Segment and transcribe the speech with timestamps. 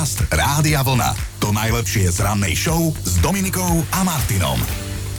[0.00, 1.12] Podcast Rádia Vlna.
[1.44, 4.56] To najlepšie z rannej show s Dominikou a Martinom.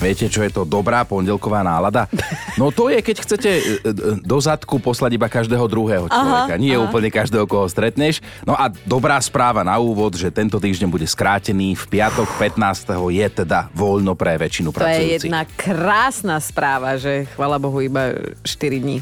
[0.02, 2.10] Viete, čo je to dobrá pondelková nálada?
[2.58, 3.94] No to je, keď chcete e, e,
[4.26, 6.58] do zadku poslať iba každého druhého človeka.
[6.58, 6.90] Aha, Nie aha.
[6.90, 8.26] úplne každého, koho stretneš.
[8.42, 11.78] No a dobrá správa na úvod, že tento týždeň bude skrátený.
[11.78, 12.90] V piatok 15.
[13.14, 15.30] je teda voľno pre väčšinu To pracujúcich.
[15.30, 18.98] je jedna krásna správa, že chvala Bohu iba 4 dní.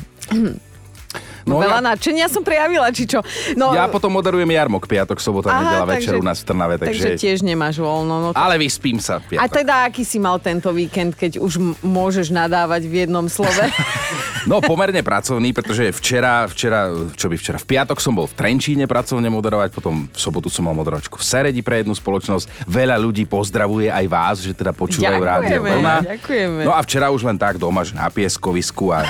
[1.46, 3.20] No Veľa ja- nadšenia som prejavila, či čo?
[3.54, 7.16] No, Ja potom moderujem jarmok piatok, sobota, Aha, nedela večer u nás v Trnave, takže
[7.16, 7.20] takže...
[7.20, 8.16] tiež nemáš voľno.
[8.20, 9.54] No, Ale vyspím sa v a piatok.
[9.55, 13.63] teda, aký si mal tento víkend, keď už m- môžeš nadávať v jednom slove?
[14.48, 18.88] No pomerne pracovný, pretože včera, včera, čo by včera, v piatok som bol v Trenčíne
[18.88, 22.63] pracovne moderovať, potom v sobotu som mal moderovačku v Seredi pre jednu spoločnosť.
[22.66, 26.62] Veľa ľudí pozdravuje aj vás, že teda počúvajú rádio Ďakujeme, ďakujeme.
[26.63, 29.04] No a včera už len tak doma, že na pieskovisku a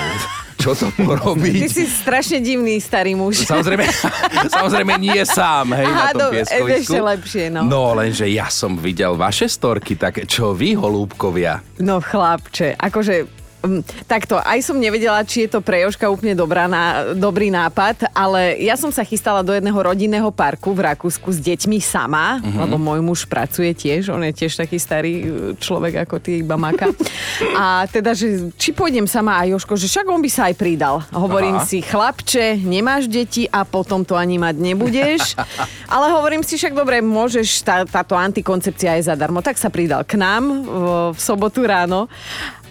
[0.60, 1.64] čo to porobiť.
[1.64, 3.48] Ty si strašne divný starý muž.
[3.48, 3.88] Samozrejme,
[4.56, 6.92] samozrejme nie sám, hej, Aha, na tom pieskovisku.
[6.92, 7.60] ešte lepšie, no.
[7.64, 11.64] No, lenže ja som videl vaše storky, tak čo vy, holúbkovia?
[11.80, 13.39] No chlapče, akože
[14.04, 18.56] takto, aj som nevedela, či je to pre Joška úplne dobrá ná, dobrý nápad, ale
[18.58, 22.44] ja som sa chystala do jedného rodinného parku v Rakúsku s deťmi sama, Mhm.
[22.44, 22.60] uh-huh.
[22.64, 25.24] lebo môj muž pracuje tiež, on je tiež taký starý e,
[25.56, 26.88] človek ako ty, iba maka.
[27.52, 31.04] A teda, že či pôjdem sama a Joško, že však on by sa aj pridal.
[31.10, 31.66] Hovorím Aha.
[31.66, 35.36] si, chlapče, nemáš deti a potom to ani mať nebudeš.
[35.94, 39.42] Ale hovorím si, však dobre, môžeš, tá, táto antikoncepcia je zadarmo.
[39.42, 42.06] Tak sa pridal k nám v, v sobotu ráno.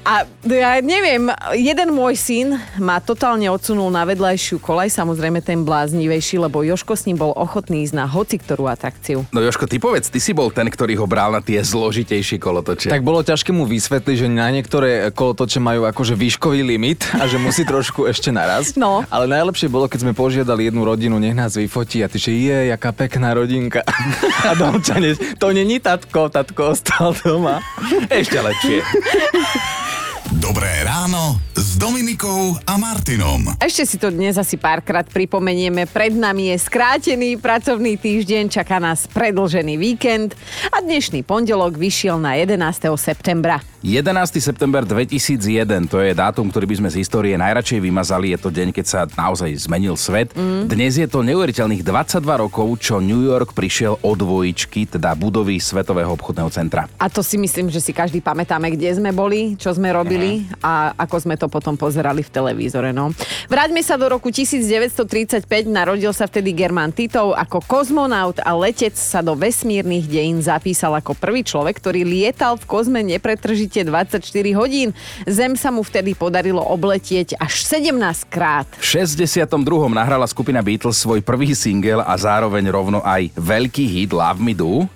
[0.07, 1.27] A ja neviem,
[1.59, 2.47] jeden môj syn
[2.79, 7.83] ma totálne odsunul na vedľajšiu kolaj, samozrejme ten bláznivejší, lebo Joško s ním bol ochotný
[7.83, 9.27] ísť na hoci ktorú atrakciu.
[9.35, 12.87] No Joško, ty povedz, ty si bol ten, ktorý ho bral na tie zložitejšie kolotoče.
[12.89, 17.37] Tak bolo ťažké mu vysvetliť, že na niektoré kolotoče majú akože výškový limit a že
[17.37, 18.73] musí trošku ešte naraz.
[18.79, 19.03] No.
[19.11, 22.71] Ale najlepšie bolo, keď sme požiadali jednu rodinu, nech nás vyfotí a ty, že je,
[22.71, 23.83] jaká pekná rodinka.
[24.49, 27.59] A domčanec, to není tatko, tatko ostal doma.
[28.07, 28.79] Ešte lepšie.
[30.39, 33.59] Dobré ráno s Dominikou a Martinom.
[33.59, 35.83] Ešte si to dnes asi párkrát pripomenieme.
[35.83, 40.39] Pred nami je skrátený pracovný týždeň, čaká nás predlžený víkend
[40.71, 42.55] a dnešný pondelok vyšiel na 11.
[42.95, 43.59] septembra.
[43.79, 44.43] 11.
[44.43, 48.35] september 2001, to je dátum, ktorý by sme z histórie najradšej vymazali.
[48.35, 50.35] Je to deň, keď sa naozaj zmenil svet.
[50.35, 50.67] Mm.
[50.67, 56.11] Dnes je to neuveriteľných 22 rokov, čo New York prišiel od dvojičky, teda budovy Svetového
[56.11, 56.91] obchodného centra.
[56.99, 60.91] A to si myslím, že si každý pamätáme, kde sme boli, čo sme robili a
[60.99, 62.91] ako sme to potom pozerali v televízore.
[62.91, 63.15] No.
[63.47, 69.23] Vráťme sa do roku 1935, narodil sa vtedy Germán Titov ako kozmonaut a letec sa
[69.23, 74.25] do vesmírnych dejín zapísal ako prvý človek, ktorý lietal v kozme nepretržite 24
[74.57, 74.89] hodín.
[75.29, 77.93] Zem sa mu vtedy podarilo obletieť až 17
[78.25, 78.65] krát.
[78.81, 79.45] V 62.
[79.93, 84.89] nahrala skupina Beatles svoj prvý single a zároveň rovno aj veľký hit Love Me Do.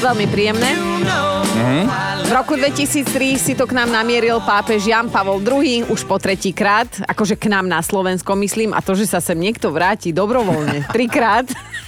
[0.00, 0.80] Veľmi príjemné.
[2.24, 6.54] V roku 2003 si to k nám namieril pápež Jan Pavol II už po tretí
[6.54, 10.86] krát, akože k nám na Slovensko myslím, a to, že sa sem niekto vráti dobrovoľne
[10.94, 11.50] trikrát,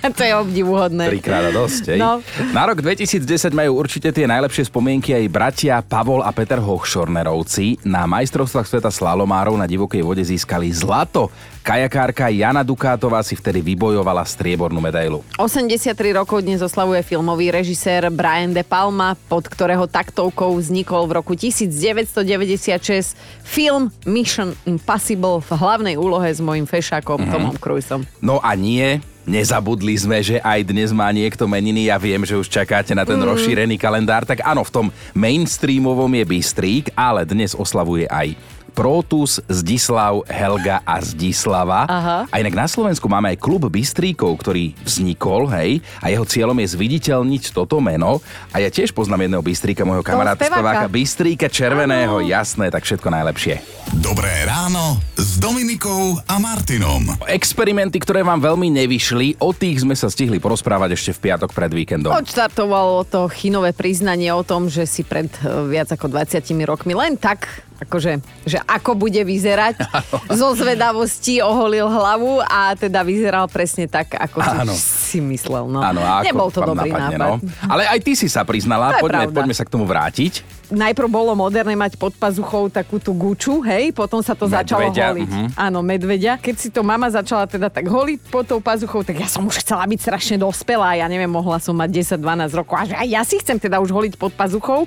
[0.16, 1.12] to je obdivuhodné.
[1.12, 2.00] Trikrát dosť, hej.
[2.00, 2.24] No.
[2.56, 7.84] Na rok 2010 majú určite tie najlepšie spomienky aj bratia Pavol a Peter Hochschornerovci.
[7.84, 11.28] Na majstrovstvách sveta slalomárov na divokej vode získali zlato.
[11.60, 15.20] Kajakárka Jana Dukátová si vtedy vybojovala striebornú medailu.
[15.36, 21.36] 83 rokov dnes oslavuje filmový režisér Brian De Palma, pod ktorého taktovkou vznikol v roku
[21.36, 23.12] 1996
[23.44, 27.32] film Mission Impossible v hlavnej úlohe s mojim fešákom mm-hmm.
[27.36, 28.08] Tomom Cruiseom.
[28.24, 31.88] No a nie, nezabudli sme, že aj dnes má niekto meniny.
[31.88, 33.26] Ja viem, že už čakáte na ten mm.
[33.26, 34.24] rozšírený kalendár.
[34.24, 34.86] Tak áno, v tom
[35.16, 38.36] mainstreamovom je Bystrík, ale dnes oslavuje aj
[38.70, 41.84] Protus, Zdislav, Helga a Zdislava.
[41.90, 42.18] Aha.
[42.30, 46.78] A inak na Slovensku máme aj klub Bystríkov, ktorý vznikol, hej, a jeho cieľom je
[46.78, 48.22] zviditeľniť toto meno.
[48.54, 50.62] A ja tiež poznám jedného Bystríka, môjho kamaráta speváka.
[50.62, 53.54] speváka Bystríka Červeného, jasné, tak všetko najlepšie.
[53.98, 55.02] Dobré ráno
[55.40, 57.16] Dominikou a Martinom.
[57.24, 61.72] Experimenty, ktoré vám veľmi nevyšli, o tých sme sa stihli porozprávať ešte v piatok pred
[61.72, 62.12] víkendom.
[62.12, 67.16] Odštartovalo to chinové priznanie o tom, že si pred eh, viac ako 20 rokmi len
[67.16, 68.12] tak, akože,
[68.44, 69.80] že ako bude vyzerať,
[70.40, 74.72] zo zvedavosti oholil hlavu a teda vyzeral presne tak, ako Áno.
[74.76, 75.66] si si myslel.
[75.66, 75.82] No.
[75.82, 77.38] Áno, a ako Nebol to dobrý napadne, nápad.
[77.42, 77.50] No.
[77.66, 79.36] Ale aj ty si sa priznala, poďme, pravda.
[79.42, 80.46] poďme sa k tomu vrátiť.
[80.70, 85.06] Najprv bolo moderné mať pod pazuchou takú tú guču, hej, potom sa to začalo Medveďa,
[85.10, 85.26] holiť.
[85.26, 85.46] mhm.
[85.58, 86.38] Áno, medveďa.
[86.38, 89.66] Keď si to mama začala teda tak holiť pod tou pazuchou, tak ja som už
[89.66, 90.94] chcela byť strašne dospelá.
[90.94, 92.74] Ja neviem, mohla som mať 10-12 rokov.
[92.78, 94.86] A že ja si chcem teda už holiť pod pazuchou,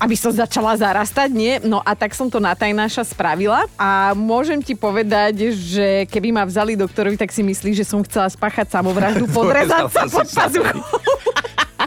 [0.00, 1.60] aby som začala zarastať, nie?
[1.60, 6.48] No a tak som to na tajnáša spravila a môžem ti povedať, že keby ma
[6.48, 10.80] vzali doktorovi, tak si myslí, že som chcela spáchať samovraždu, podrezať sa pod pazuchou.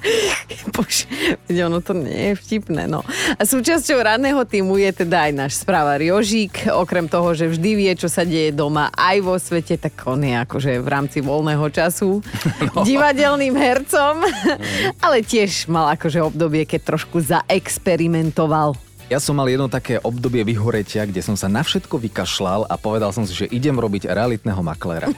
[0.76, 1.08] Bože,
[1.50, 3.02] ono to nie je vtipné, no.
[3.40, 6.68] A súčasťou ranného týmu je teda aj náš správar Jožík.
[6.70, 10.36] Okrem toho, že vždy vie, čo sa deje doma aj vo svete, tak on je
[10.36, 12.20] akože v rámci voľného času
[12.76, 12.84] no.
[12.84, 14.24] divadelným hercom.
[15.04, 18.76] Ale tiež mal akože obdobie, keď trošku zaexperimentoval.
[19.12, 23.12] Ja som mal jedno také obdobie vyhoretia, kde som sa na všetko vykašľal a povedal
[23.12, 25.12] som si, že idem robiť realitného makléra.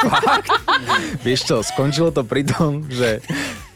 [0.00, 0.48] Fakt?
[1.20, 3.20] Vieš čo, skončilo to pri tom, že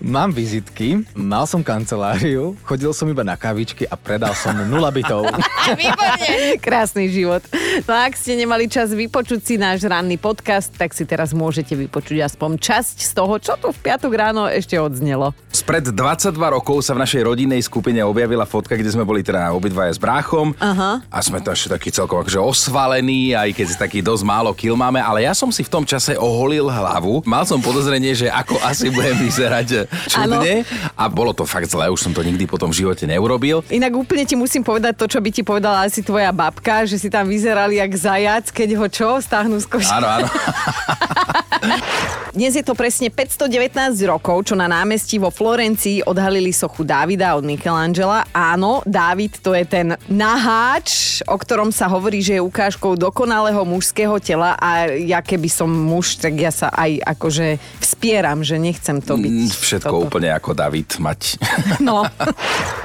[0.00, 5.29] mám vizitky, mal som kanceláriu, chodil som iba na kavičky a predal som nula bytov.
[5.81, 6.56] Výborne.
[6.58, 7.44] Krásny život.
[7.85, 11.76] No a ak ste nemali čas vypočuť si náš ranný podcast, tak si teraz môžete
[11.76, 15.37] vypočuť aspoň časť z toho, čo tu v piatok ráno ešte odznelo.
[15.52, 19.93] Spred 22 rokov sa v našej rodinnej skupine objavila fotka, kde sme boli teda obidvaja
[19.93, 21.05] s bráchom Aha.
[21.05, 24.99] a sme to ešte taký celkom akože osvalení, aj keď taký dosť málo kil máme,
[25.02, 27.20] ale ja som si v tom čase oholil hlavu.
[27.29, 30.64] Mal som podozrenie, že ako asi budem vyzerať čudne
[30.94, 33.62] a bolo to fakt zlé, už som to nikdy potom v živote neurobil.
[33.70, 37.08] Inak úplne ti musím povedať to, čo by ti povedala asi tvoja babka, že si
[37.08, 39.98] tam vyzerali jak zajac, keď ho čo, stáhnu z koša.
[39.98, 40.28] Áno, áno.
[42.31, 47.43] Dnes je to presne 519 rokov, čo na námestí vo Florencii odhalili sochu Dávida od
[47.43, 48.23] Michelangela.
[48.31, 54.15] Áno, Dávid to je ten naháč, o ktorom sa hovorí, že je ukážkou dokonalého mužského
[54.23, 59.19] tela a ja keby som muž, tak ja sa aj akože vspieram, že nechcem to
[59.19, 59.35] byť.
[59.35, 60.06] Mm, Všetko toto.
[60.06, 61.21] úplne ako David mať.
[61.83, 62.06] No.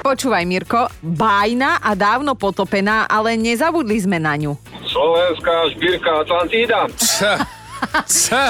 [0.02, 4.58] Počúvaj, Mirko, bájna a dávno potopená, ale nezabudli sme na ňu.
[4.90, 6.88] Slovenská špírka Atlantída.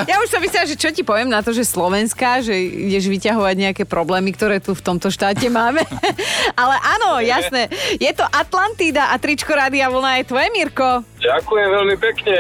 [0.10, 3.56] Ja už som myslela, že čo ti poviem na to, že Slovenská, že ideš vyťahovať
[3.58, 5.82] nejaké problémy, ktoré tu v tomto štáte máme.
[6.62, 7.70] Ale áno, jasné.
[7.98, 11.06] Je to Atlantída a tričko Rádia Vlna je tvoje, Mirko.
[11.22, 12.38] Ďakujem veľmi pekne.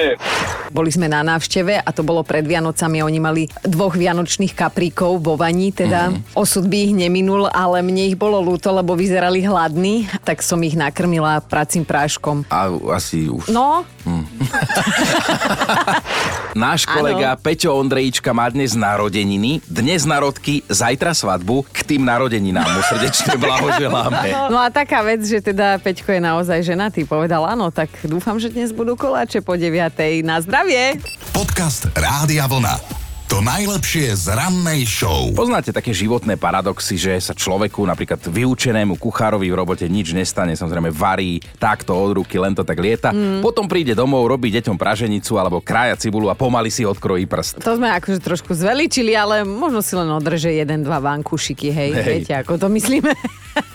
[0.70, 3.02] Boli sme na návšteve a to bolo pred Vianocami.
[3.02, 6.38] Oni mali dvoch vianočných kapríkov vo vani, teda mm.
[6.38, 10.78] osud by ich neminul, ale mne ich bolo ľúto, lebo vyzerali hladní, tak som ich
[10.78, 12.46] nakrmila pracím práškom.
[12.52, 13.50] A asi už.
[13.50, 13.88] No,
[16.56, 21.66] Náš kolega Peťo Ondrejíčka má dnes narodeniny, dnes narodky, zajtra svadbu.
[21.74, 24.54] K tým narodeninám mu srdečne blahoželáme.
[24.54, 28.54] No a taká vec, že teda Peťko je naozaj ženatý, povedal áno, tak dúfam, že
[28.54, 29.74] dnes budú koláče po 9.
[30.22, 31.02] Na zdravie!
[31.34, 33.05] Podcast Rádia Vlna.
[33.36, 35.28] To najlepšie z rannej show.
[35.36, 40.88] Poznáte také životné paradoxy, že sa človeku, napríklad vyučenému kuchárovi v robote nič nestane, samozrejme
[40.96, 43.12] varí takto od ruky, len to tak lieta.
[43.12, 43.44] Mm.
[43.44, 47.60] Potom príde domov, robí deťom praženicu alebo krája cibulu a pomaly si odkrojí prst.
[47.60, 52.06] To sme akože trošku zveličili, ale možno si len održe jeden, dva vankušiky, hej, Hej.
[52.08, 53.12] viete, ako to myslíme.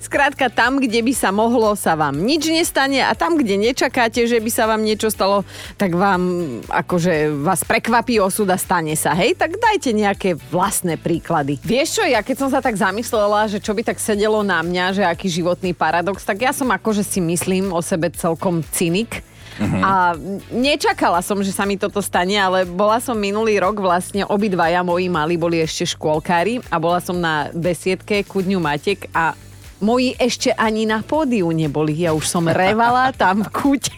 [0.00, 4.38] Skrátka, tam, kde by sa mohlo, sa vám nič nestane a tam, kde nečakáte, že
[4.38, 5.42] by sa vám niečo stalo,
[5.78, 6.22] tak vám
[6.68, 9.34] akože vás prekvapí osud a stane sa, hej?
[9.38, 11.58] Tak dajte nejaké vlastné príklady.
[11.62, 14.84] Vieš čo, ja keď som sa tak zamyslela, že čo by tak sedelo na mňa,
[14.96, 19.22] že aký životný paradox, tak ja som akože si myslím o sebe celkom cynik.
[19.62, 20.18] A
[20.50, 25.06] nečakala som, že sa mi toto stane, ale bola som minulý rok vlastne, obidvaja moji
[25.06, 29.38] mali boli ešte škôlkári a bola som na besiedke ku Dňu Matek a
[29.78, 31.94] moji ešte ani na pódiu neboli.
[31.94, 33.94] Ja už som revala tam v kúte.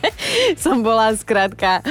[0.64, 1.84] som bola skrátka,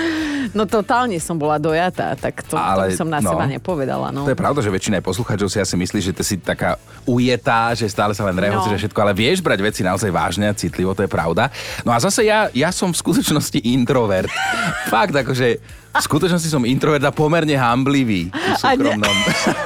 [0.54, 3.32] no totálne som bola dojatá, tak to, Ale, to som na no.
[3.34, 4.10] seba nepovedala.
[4.10, 4.26] No.
[4.26, 7.90] To je pravda, že väčšina poslucháčov si asi myslí, že ty si taká ujetá, že
[7.90, 8.74] stále sa len rehoci, No.
[8.76, 11.50] že všetko, ale vieš brať veci naozaj vážne a citlivo, to je pravda.
[11.82, 14.30] No a zase ja, ja som v skutočnosti introvert.
[14.94, 19.16] Fakt, akože v skutočnosti som introvert a pomerne hamblivý v súkromnom,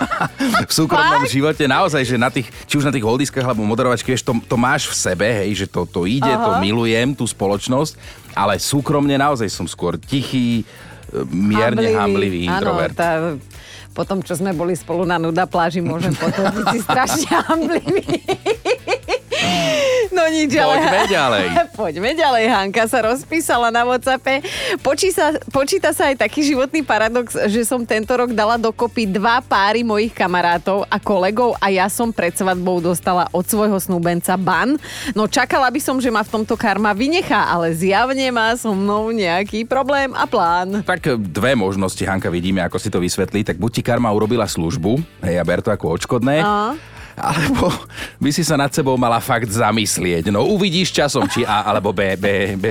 [0.69, 1.67] v súkromnom živote.
[1.67, 4.87] Naozaj, že na tých, či už na tých holdiskách alebo moderovačky, vieš, to, to máš
[4.87, 6.39] v sebe, hej, že to, to ide, Aha.
[6.39, 7.99] to milujem, tú spoločnosť,
[8.33, 10.65] ale súkromne naozaj som skôr tichý, e,
[11.29, 12.97] mierne hamblivý, introvert.
[12.97, 13.09] Áno, tá,
[13.93, 18.25] po tom, čo sme boli spolu na nuda pláži, môžem potvrdiť si strašne hamblivý.
[20.23, 20.79] No nič, ale...
[20.79, 21.45] Poďme ďalej.
[21.83, 22.43] Poďme ďalej.
[22.47, 24.39] Hanka sa rozpísala na Whatsappe.
[24.79, 29.83] Počíta, počíta sa aj taký životný paradox, že som tento rok dala dokopy dva páry
[29.83, 34.79] mojich kamarátov a kolegov a ja som pred svadbou dostala od svojho snúbenca ban.
[35.11, 39.11] No čakala by som, že ma v tomto karma vynechá, ale zjavne má so mnou
[39.11, 40.87] nejaký problém a plán.
[40.87, 43.43] Tak dve možnosti, Hanka, vidíme, ako si to vysvetlí.
[43.43, 46.92] Tak buď ti karma urobila službu, hej, a ber to ako odškodné, A?
[47.17, 47.69] Alebo
[48.17, 50.33] by si sa nad sebou mala fakt zamyslieť.
[50.33, 52.65] No uvidíš časom, či A alebo B, B, B.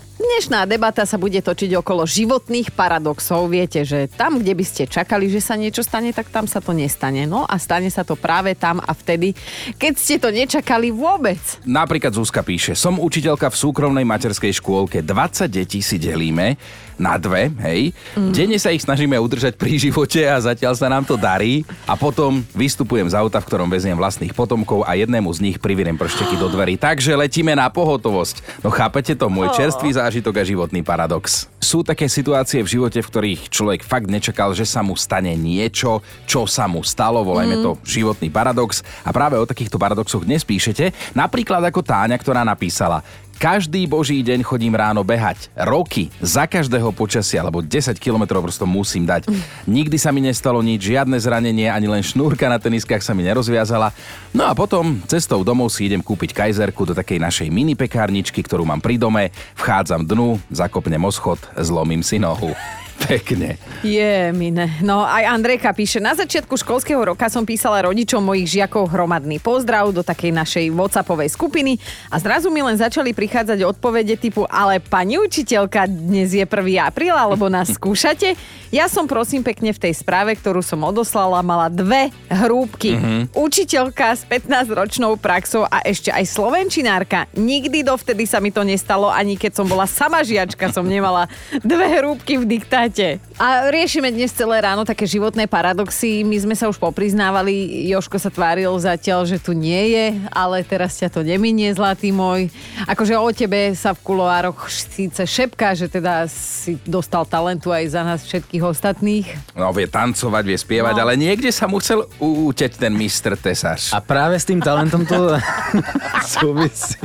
[0.30, 3.50] Dnešná debata sa bude točiť okolo životných paradoxov.
[3.50, 6.70] Viete, že tam, kde by ste čakali, že sa niečo stane, tak tam sa to
[6.70, 7.26] nestane.
[7.26, 9.34] No a stane sa to práve tam a vtedy,
[9.74, 11.42] keď ste to nečakali vôbec.
[11.66, 16.54] Napríklad Zuzka píše, som učiteľka v súkromnej materskej škôlke, 20 detí si delíme
[17.00, 17.96] na dve, hej.
[18.12, 18.30] Mm.
[18.36, 21.64] Denne sa ich snažíme udržať pri živote a zatiaľ sa nám to darí.
[21.88, 25.96] A potom vystupujem z auta, v ktorom veziem vlastných potomkov a jednému z nich privirem
[25.96, 26.76] pršteky do dverí.
[26.76, 28.60] Takže letíme na pohotovosť.
[28.60, 31.48] No chápete to, môj čerstvý zážitok a životný paradox.
[31.56, 36.04] Sú také situácie v živote, v ktorých človek fakt nečakal, že sa mu stane niečo,
[36.28, 38.84] čo sa mu stalo, volajme to životný paradox.
[39.08, 41.16] A práve o takýchto paradoxoch dnes píšete.
[41.16, 43.00] Napríklad ako Táňa, ktorá napísala
[43.40, 45.48] každý boží deň chodím ráno behať.
[45.56, 46.12] Roky.
[46.20, 49.32] Za každého počasia, alebo 10 kilometrov prosto musím dať.
[49.64, 53.96] Nikdy sa mi nestalo nič, žiadne zranenie, ani len šnúrka na teniskách sa mi nerozviazala.
[54.36, 58.68] No a potom cestou domov si idem kúpiť kajzerku do takej našej mini pekárničky, ktorú
[58.68, 59.32] mám pri dome.
[59.56, 62.52] Vchádzam dnu, zakopnem oschod, zlomím si nohu.
[63.00, 63.56] Pekne.
[63.80, 64.68] Je, mine.
[64.84, 69.88] No aj Andrejka píše, na začiatku školského roka som písala rodičom mojich žiakov hromadný pozdrav
[69.88, 71.80] do takej našej WhatsAppovej skupiny
[72.12, 76.52] a zrazu mi len začali prichádzať odpovede typu, ale pani učiteľka, dnes je 1.
[76.84, 78.36] apríl, alebo nás skúšate?
[78.70, 82.94] Ja som prosím pekne v tej správe, ktorú som odoslala, mala dve hrúbky.
[82.94, 83.34] Mm-hmm.
[83.34, 87.26] Učiteľka s 15-ročnou praxou a ešte aj slovenčinárka.
[87.34, 91.26] Nikdy dovtedy sa mi to nestalo, ani keď som bola sama žiačka, som nemala
[91.66, 92.89] dve hrúbky v diktáte.
[93.38, 96.20] A riešime dnes celé ráno také životné paradoxy.
[96.22, 97.52] My sme sa už popriznávali,
[97.88, 102.50] Joško sa tváril zatiaľ, že tu nie je, ale teraz ťa to neminie, zlatý môj.
[102.84, 108.02] Akože o tebe sa v kuloároch síce šepká, že teda si dostal talentu aj za
[108.02, 109.26] nás všetkých ostatných.
[109.54, 111.02] No vie tancovať, vie spievať, No.
[111.04, 113.94] ale niekde sa musel úteť ten mistr Tesař.
[113.94, 115.38] A práve s tým talentom to
[116.38, 116.98] súvisí.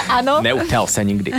[0.20, 0.40] Áno.
[0.40, 1.30] Neutel sa nikdy.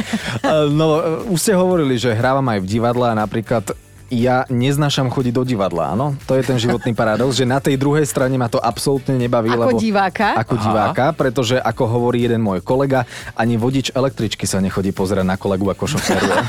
[0.42, 3.76] Uh, No, uh, už ste hovorili, že hrávam aj v divadle a napríklad
[4.14, 6.14] ja neznášam chodiť do divadla, áno?
[6.30, 9.50] To je ten životný paradox, že na tej druhej strane ma to absolútne nebaví.
[9.50, 10.38] Ako lebo, diváka?
[10.38, 15.42] Ako diváka, pretože ako hovorí jeden môj kolega, ani vodič električky sa nechodí pozerať na
[15.42, 16.38] kolegu ako šoféruje.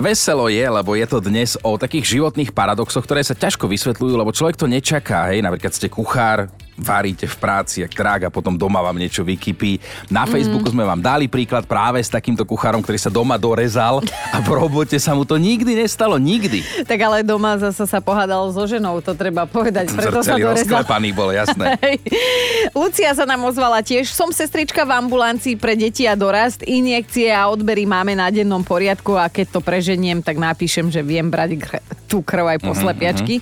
[0.00, 4.32] Veselo je, lebo je to dnes o takých životných paradoxoch, ktoré sa ťažko vysvetľujú, lebo
[4.32, 5.28] človek to nečaká.
[5.28, 6.48] Hej, napríklad ste kuchár,
[6.80, 9.78] varíte v práci, jak trák a potom doma vám niečo vykypí.
[10.08, 14.00] Na Facebooku sme vám dali príklad práve s takýmto kuchárom, ktorý sa doma dorezal
[14.32, 16.16] a v robote sa mu to nikdy nestalo.
[16.16, 16.88] Nikdy.
[16.88, 19.92] Tak ale doma zasa sa pohádal so ženou, to treba povedať.
[20.00, 20.56] Preto sa rezal.
[20.56, 21.76] rozklepaný bol, jasné.
[22.80, 24.08] Lucia sa nám ozvala tiež.
[24.08, 26.64] Som sestrička v ambulancii pre deti a dorast.
[26.64, 31.28] Injekcie a odbery máme na dennom poriadku a keď to preženiem, tak napíšem, že viem
[31.28, 31.60] brať
[32.06, 33.38] tú krv aj po slepiačky.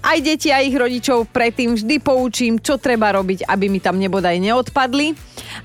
[0.00, 4.38] Aj deti a ich rodičov predtým vždy poučím, čo treba robiť, aby mi tam nebodaj
[4.40, 5.12] neodpadli.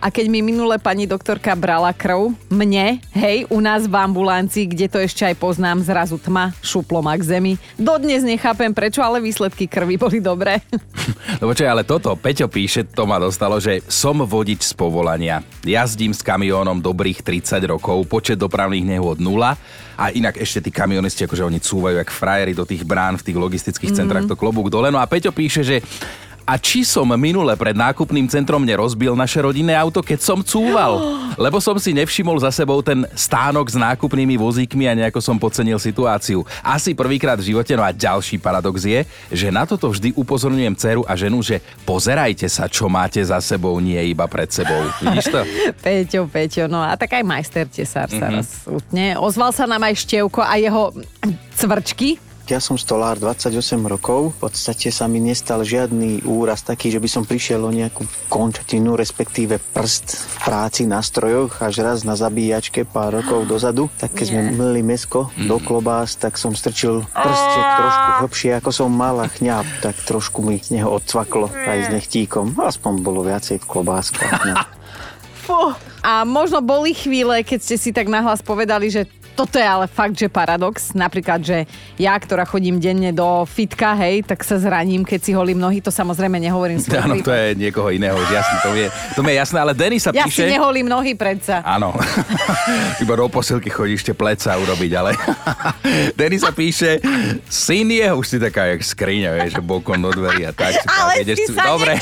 [0.01, 4.91] A keď mi minule pani doktorka brala krv, mne, hej, u nás v ambulancii, kde
[4.91, 7.53] to ešte aj poznám, zrazu tma, šuplo ma k zemi.
[7.79, 10.60] Dodnes nechápem prečo, ale výsledky krvi boli dobré.
[11.41, 15.46] Lebo čo, ale toto, Peťo píše, to ma dostalo, že som vodič z povolania.
[15.63, 19.55] Jazdím s kamiónom dobrých 30 rokov, počet dopravných nehôd nula
[19.93, 23.38] a inak ešte tí kamionisti, akože oni cúvajú jak frajeri do tých brán v tých
[23.38, 24.89] logistických centrách, to klobúk dole.
[24.89, 25.86] No a Peťo píše, že
[26.44, 31.00] a či som minule pred nákupným centrom nerozbil naše rodinné auto, keď som cúval?
[31.44, 35.82] Lebo som si nevšimol za sebou ten stánok s nákupnými vozíkmi a nejako som podcenil
[35.82, 36.46] situáciu.
[36.62, 39.02] Asi prvýkrát v živote, no a ďalší paradox je,
[39.34, 43.80] že na toto vždy upozorňujem dceru a ženu, že pozerajte sa, čo máte za sebou,
[43.82, 44.78] nie iba pred sebou.
[45.02, 45.42] Vidíš to?
[45.86, 48.36] Peťo, Peťo, no a tak aj majster tesár sa mm-hmm.
[48.38, 49.08] raz utne.
[49.18, 50.94] Ozval sa nám aj Števko a jeho
[51.58, 52.33] cvrčky.
[52.44, 53.56] Ja som stolár 28
[53.88, 58.04] rokov, v podstate sa mi nestal žiadny úraz taký, že by som prišiel o nejakú
[58.28, 63.88] končatinu, respektíve prst v práci na strojoch až raz na zabíjačke pár rokov dozadu.
[63.96, 68.92] Tak keď sme mlili mesko do klobás, tak som strčil prstek trošku hlbšie ako som
[68.92, 72.60] mal a chňáp, tak trošku mi z neho odcvaklo aj s nechtíkom.
[72.60, 74.32] Aspoň bolo viacej v klobáskach.
[74.44, 74.56] No.
[76.04, 80.14] A možno boli chvíle, keď ste si tak nahlas povedali, že toto je ale fakt,
[80.14, 80.94] že paradox.
[80.94, 81.66] Napríklad, že
[81.98, 85.82] ja, ktorá chodím denne do fitka, hej, tak sa zraním, keď si holím nohy.
[85.82, 89.34] To samozrejme nehovorím svoj Áno, to je niekoho iného, už jasné, to je, to mi
[89.34, 90.46] je jasné, ale Denis sa Ja píše...
[90.46, 91.66] si neholím nohy predsa.
[91.66, 91.98] Áno,
[93.04, 95.18] iba do posilky chodíš ešte pleca urobiť, ale
[96.20, 97.02] Denis sa píše,
[97.50, 100.78] syn je, už si taká jak skriňa, vieš, že bokom do dverí a tak.
[100.78, 101.98] si Ale ideš si sa Dobre.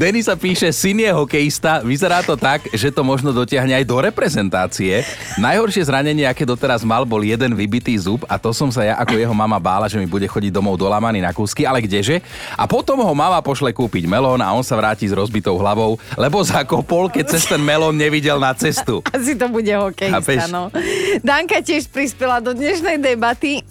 [0.00, 3.98] Denis sa píše, syn je hokejista, vyzerá to tak, že to možno dotiahne aj do
[3.98, 5.02] reprezentácie.
[5.40, 9.16] Najhoršie zranenie, aké doteraz mal, bol jeden vybitý zub a to som sa ja ako
[9.16, 12.20] jeho mama bála, že mi bude chodiť domov dolamaný na kúsky, ale kdeže?
[12.54, 16.44] A potom ho mama pošle kúpiť melón a on sa vráti s rozbitou hlavou, lebo
[16.44, 19.00] zakopol, keď cez ten melón nevidel na cestu.
[19.10, 20.68] Asi to bude hokejista, no.
[21.24, 23.64] Danka tiež prispela do dnešnej debaty.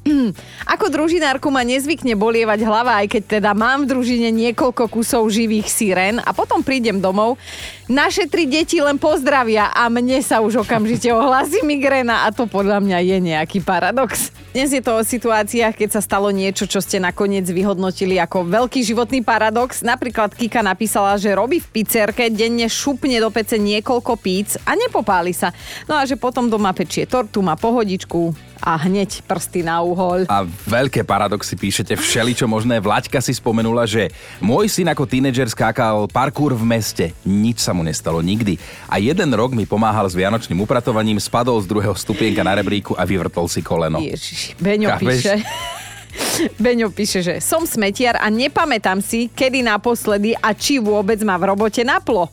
[0.70, 5.66] Ako družinárku ma nezvykne bolievať hlava, aj keď teda mám v družine niekoľko kusov živých
[5.66, 7.42] sirén a potom prídem domov.
[7.90, 12.86] Naše tri deti len pozdravia a mne sa už okamžite ohlási migréna a to podľa
[12.86, 14.30] mňa je nejaký paradox.
[14.56, 18.88] Dnes je to o situáciách, keď sa stalo niečo, čo ste nakoniec vyhodnotili ako veľký
[18.88, 19.84] životný paradox.
[19.84, 25.36] Napríklad Kika napísala, že robí v pizzerke, denne šupne do pece niekoľko píc a nepopáli
[25.36, 25.52] sa.
[25.92, 28.32] No a že potom doma pečie tortu, má pohodičku
[28.64, 30.24] a hneď prsty na uhol.
[30.32, 32.80] A veľké paradoxy píšete všeličo možné.
[32.80, 34.08] Vlaďka si spomenula, že
[34.40, 37.06] môj syn ako tínedžer skákal parkour v meste.
[37.28, 38.56] Nič sa mu nestalo nikdy.
[38.88, 43.04] A jeden rok mi pomáhal s vianočným upratovaním, spadol z druhého stupienka na rebríku a
[43.04, 44.00] vyvrtol si koleno.
[44.00, 45.08] Ježiš, Beňo Chápeš?
[45.26, 45.34] píše...
[46.64, 51.56] Beňo píše, že som smetiar a nepamätám si, kedy naposledy a či vôbec ma v
[51.56, 52.32] robote naplo.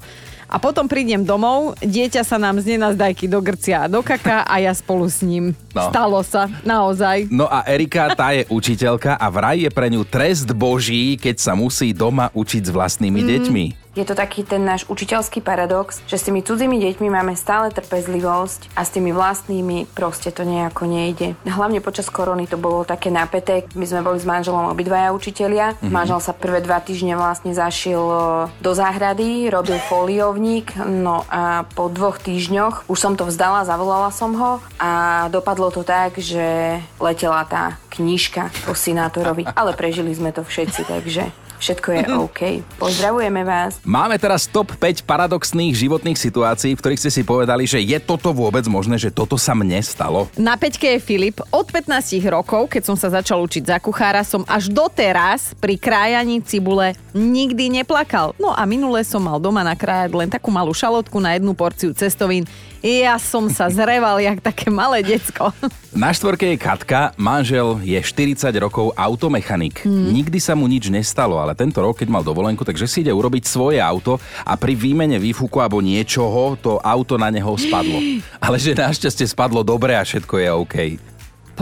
[0.52, 4.60] A potom prídem domov, dieťa sa nám z nenazdajky do grcia a do kaka a
[4.60, 5.56] ja spolu s ním.
[5.72, 5.88] No.
[5.88, 7.32] Stalo sa, naozaj.
[7.32, 11.56] No a Erika, tá je učiteľka a vraj je pre ňu trest boží, keď sa
[11.56, 13.81] musí doma učiť s vlastnými deťmi.
[13.92, 18.72] Je to taký ten náš učiteľský paradox, že s tými cudzími deťmi máme stále trpezlivosť
[18.72, 21.36] a s tými vlastnými proste to nejako nejde.
[21.44, 23.68] Hlavne počas korony to bolo také napäté.
[23.76, 25.76] My sme boli s manželom obidvaja učitelia.
[25.76, 25.92] Mm-hmm.
[25.92, 28.18] Manžel sa prvé dva týždne vlastne zašiel e,
[28.64, 34.32] do záhrady, robil foliovník, no a po dvoch týždňoch už som to vzdala, zavolala som
[34.32, 39.44] ho a dopadlo to tak, že letela tá knižka po synátorovi.
[39.52, 41.28] Ale prežili sme to všetci, takže
[41.62, 42.40] všetko je OK.
[42.82, 43.78] Pozdravujeme vás.
[43.86, 48.34] Máme teraz top 5 paradoxných životných situácií, v ktorých ste si povedali, že je toto
[48.34, 50.26] vôbec možné, že toto sa mne stalo.
[50.34, 51.38] Na peťke je Filip.
[51.54, 56.42] Od 15 rokov, keď som sa začal učiť za kuchára, som až doteraz pri krájaní
[56.42, 58.34] cibule nikdy neplakal.
[58.42, 62.42] No a minule som mal doma nakrájať len takú malú šalotku na jednu porciu cestovín.
[62.82, 65.54] Ja som sa zreval jak také malé decko.
[65.94, 69.86] Na štvorke je Katka, manžel je 40 rokov automechanik.
[69.86, 70.10] Mhm.
[70.10, 73.46] Nikdy sa mu nič nestalo, ale tento rok, keď mal dovolenku, takže si ide urobiť
[73.46, 78.02] svoje auto a pri výmene výfuku alebo niečoho to auto na neho spadlo.
[78.42, 80.76] Ale že našťastie spadlo dobre a všetko je OK.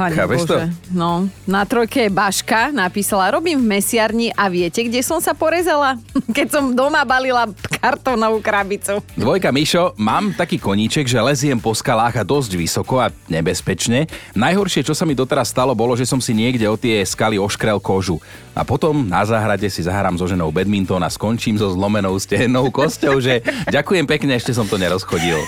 [0.00, 0.56] Pane Chápeš to?
[0.56, 0.66] Bože.
[0.96, 6.00] No, na trojke Baška napísala, robím v mesiarni a viete, kde som sa porezala?
[6.36, 9.04] Keď som doma balila kartónovú krabicu.
[9.12, 14.08] Dvojka Mišo, mám taký koníček, že leziem po skalách a dosť vysoko a nebezpečne.
[14.32, 17.76] Najhoršie, čo sa mi doteraz stalo, bolo, že som si niekde o tie skaly oškrel
[17.76, 18.16] kožu.
[18.56, 23.20] A potom na záhrade si zahrám so ženou badminton a skončím so zlomenou stehennou kosťou,
[23.20, 23.44] že
[23.76, 25.44] ďakujem pekne, ešte som to nerozchodil.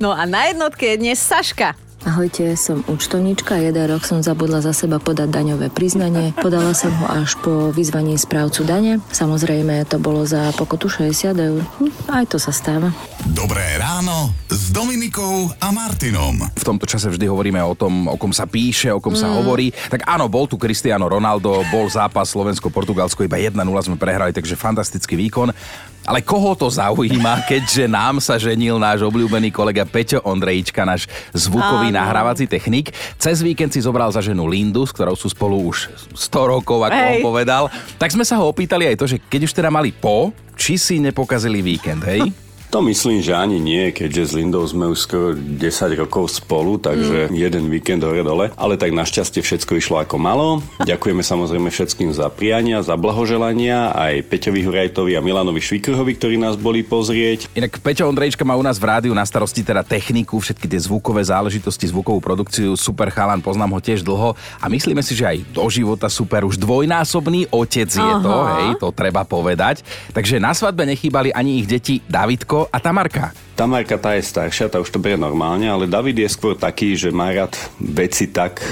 [0.00, 1.91] No a na jednotke je dnes Saška.
[2.02, 3.62] Ahojte, som účtovníčka.
[3.62, 6.34] Jeden rok som zabudla za seba podať daňové priznanie.
[6.34, 8.98] Podala som ho až po vyzvaní správcu dane.
[9.14, 11.62] Samozrejme, to bolo za pokutu 60 eur.
[11.62, 12.90] Hm, aj to sa stáva.
[13.22, 16.42] Dobré ráno s Dominikou a Martinom.
[16.58, 19.70] V tomto čase vždy hovoríme o tom, o kom sa píše, o kom sa hovorí.
[19.70, 25.14] Tak áno, bol tu Cristiano Ronaldo, bol zápas Slovensko-Portugalsko, iba 1-0 sme prehrali, takže fantastický
[25.14, 25.54] výkon.
[26.02, 31.94] Ale koho to zaujíma, keďže nám sa ženil náš obľúbený kolega Peťo Ondrejčka, náš zvukový
[31.94, 32.90] nahrávací technik.
[33.18, 36.98] Cez víkend si zobral za ženu Lindu, s ktorou sú spolu už 100 rokov, ako
[36.98, 37.22] on Hej.
[37.22, 37.64] povedal.
[38.02, 40.98] Tak sme sa ho opýtali aj to, že keď už teda mali po, či si
[40.98, 42.26] nepokazili víkend, hej?
[42.72, 45.60] To myslím, že ani nie, keďže s Lindou sme už skoro 10
[45.92, 47.36] rokov spolu, takže mm.
[47.36, 48.48] jeden víkend hore dole.
[48.56, 50.64] Ale tak našťastie všetko išlo ako malo.
[50.88, 56.56] Ďakujeme samozrejme všetkým za priania, za blahoželania, aj Peťovi Hurajtovi a Milanovi Švikrhovi, ktorí nás
[56.56, 57.52] boli pozrieť.
[57.52, 61.20] Inak Peťo Ondrejčka má u nás v rádiu na starosti teda techniku, všetky tie zvukové
[61.28, 65.68] záležitosti, zvukovú produkciu, super chalan, poznám ho tiež dlho a myslíme si, že aj do
[65.68, 68.56] života super, už dvojnásobný otec je to, Aha.
[68.64, 69.84] hej, to treba povedať.
[70.16, 73.32] Takže na svadbe nechýbali ani ich deti Davidko a Tamarka.
[73.56, 77.10] Tamarka tá je staršia, tá už to berie normálne, ale David je skôr taký, že
[77.10, 78.62] má rád veci tak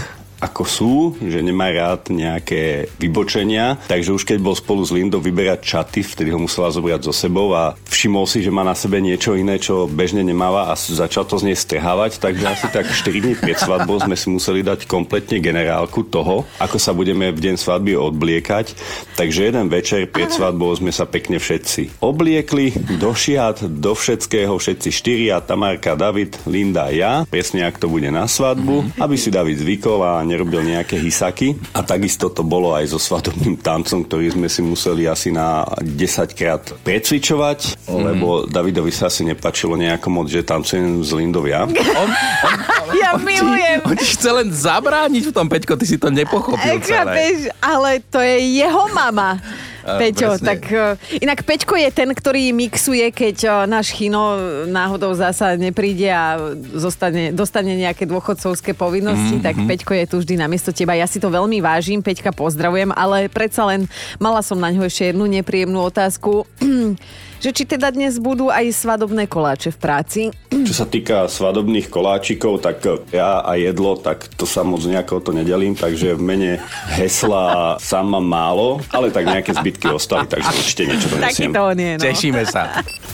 [0.41, 5.61] ako sú, že nemá rád nejaké vybočenia, takže už keď bol spolu s Lindou vyberať
[5.61, 9.37] čaty, vtedy ho musela zobrať so sebou a všimol si, že má na sebe niečo
[9.37, 13.35] iné, čo bežne nemáva a začal to z nej strhávať, takže asi tak 4 dní
[13.37, 17.93] pred svadbou sme si museli dať kompletne generálku toho, ako sa budeme v deň svadby
[18.01, 18.73] odbliekať.
[19.21, 24.89] Takže jeden večer pred svadbou sme sa pekne všetci obliekli, do šiat, do všetkého, všetci
[24.89, 29.61] štyria, Tamárka, David, Linda a ja, presne ak to bude na svadbu, aby si David
[29.61, 31.59] zvykol a nerobil nejaké hysaky.
[31.75, 36.39] A takisto to bolo aj so svadobným tancom, ktorý sme si museli asi na 10
[36.39, 37.99] krát precvičovať, mm.
[37.99, 41.67] lebo Davidovi sa asi nepačilo nejako moc, že tancujem s Lindou ja.
[41.67, 41.75] On,
[42.07, 43.79] on, Ja on milujem.
[43.83, 47.51] Ti, on ti chce len zabrániť v tom, Peťko, ty si to nepochopil Eka, celé.
[47.59, 49.43] ale to je jeho mama.
[49.83, 50.47] Peťo, presne.
[50.47, 56.09] tak uh, inak Peťko je ten, ktorý mixuje, keď uh, náš Chino náhodou zasa nepríde
[56.09, 56.37] a
[56.75, 60.93] zostane, dostane nejaké dôchodcovské povinnosti, Mhm, tak Peťko je tu vždy namiesto teba.
[60.93, 63.87] Ja si to veľmi vážim, Peťka pozdravujem, ale predsa len
[64.19, 66.45] mala som na ňo ešte jednu nepríjemnú otázku.
[67.41, 70.21] že či teda dnes budú aj svadobné koláče v práci.
[70.53, 75.33] Čo sa týka svadobných koláčikov, tak ja a jedlo, tak to sa moc nejako to
[75.33, 76.53] nedelím, takže v mene
[76.93, 81.51] hesla sám mám málo, ale tak nejaké zbytky ostali, takže určite niečo Taký donesiem.
[81.57, 82.03] to on je, no.
[82.05, 82.63] Tešíme sa.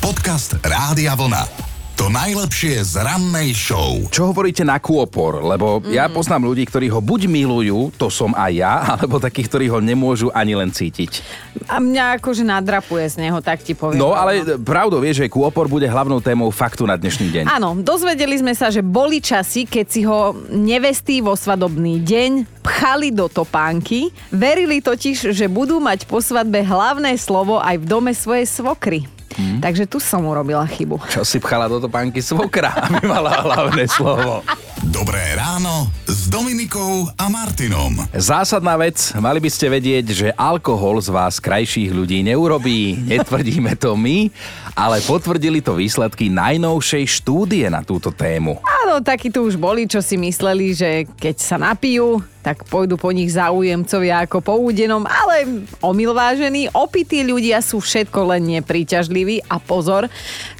[0.03, 1.76] Podcast Rádia Vlna.
[1.97, 3.97] To najlepšie z rannej show.
[4.13, 5.41] Čo hovoríte na kôpor?
[5.41, 5.97] Lebo mm.
[5.97, 9.81] ja poznám ľudí, ktorí ho buď milujú, to som aj ja, alebo takých, ktorí ho
[9.81, 11.25] nemôžu ani len cítiť.
[11.65, 13.97] A mňa akože nadrapuje z neho, tak ti poviem.
[13.97, 17.45] No ale pravdou vie, že kôpor bude hlavnou témou faktu na dnešný deň.
[17.49, 23.09] Áno, dozvedeli sme sa, že boli časy, keď si ho nevestí vo svadobný deň pchali
[23.09, 24.13] do topánky.
[24.29, 29.16] Verili totiž, že budú mať po svadbe hlavné slovo aj v dome svojej svokry.
[29.35, 29.59] Hmm.
[29.59, 31.03] Takže tu som urobila chybu.
[31.11, 34.41] Čo si pchala do topánky svokra, aby mala hlavné slovo.
[34.87, 38.07] Dobré ráno s Dominikou a Martinom.
[38.15, 42.95] Zásadná vec, mali by ste vedieť, že alkohol z vás krajších ľudí neurobí.
[42.95, 44.31] Netvrdíme to my,
[44.79, 48.63] ale potvrdili to výsledky najnovšej štúdie na túto tému.
[48.87, 53.11] Áno, takí tu už boli, čo si mysleli, že keď sa napijú, tak pôjdu po
[53.11, 60.07] nich záujemcovia ako po údenom, ale omilvážení, opití ľudia sú všetko len nepríťažliví a pozor,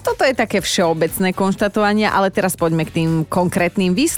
[0.03, 4.16] toto je také všeobecné konštatovanie, ale teraz poďme k tým konkrétnym výsledkom.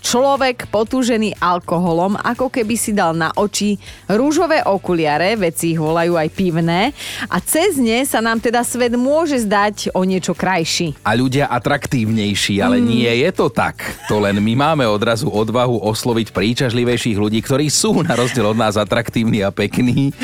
[0.00, 3.76] Človek potúžený alkoholom, ako keby si dal na oči
[4.08, 6.96] rúžové okuliare, veci ich volajú aj pivné,
[7.28, 10.96] a cez ne sa nám teda svet môže zdať o niečo krajší.
[11.04, 12.84] A ľudia atraktívnejší, ale mm.
[12.88, 13.84] nie je to tak.
[14.08, 18.80] To len my máme odrazu odvahu osloviť príťažlivejších ľudí, ktorí sú na rozdiel od nás
[18.80, 20.16] atraktívni a pekní,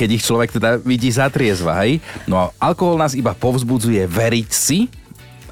[0.00, 2.00] keď ich človek teda vidí zatriezva, hej?
[2.24, 4.88] No a alkohol nás iba povzbudzuje veriť si,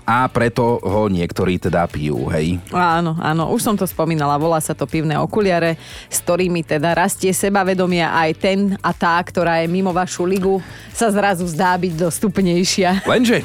[0.05, 2.61] a preto ho niektorí teda pijú, hej.
[2.71, 5.81] Áno, áno, už som to spomínala, volá sa to pivné okuliare,
[6.13, 10.61] s ktorými teda rastie sebavedomia aj ten a tá, ktorá je mimo vašu ligu,
[10.93, 13.09] sa zrazu zdá byť dostupnejšia.
[13.09, 13.43] Lenže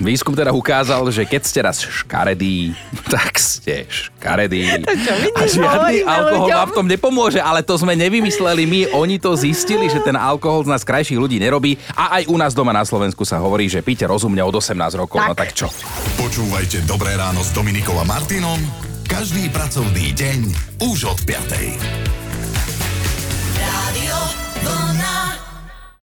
[0.00, 2.74] výskum teda ukázal, že keď ste raz škaredí,
[3.14, 4.64] tak ste škaredí.
[4.88, 6.58] To čo, vidíš, a žiadny alkohol ľuďom.
[6.58, 10.64] vám v tom nepomôže, ale to sme nevymysleli my, oni to zistili, že ten alkohol
[10.64, 13.84] z nás krajších ľudí nerobí a aj u nás doma na Slovensku sa hovorí, že
[13.84, 15.28] píte rozumne od 18 rokov, Tak.
[15.28, 15.66] no tak čo?
[16.16, 18.58] Počúvajte Dobré ráno s Dominikou a Martinom
[19.08, 20.38] každý pracovný deň
[20.84, 22.17] už od 5.